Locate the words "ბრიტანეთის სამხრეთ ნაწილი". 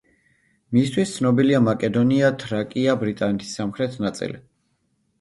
3.05-4.47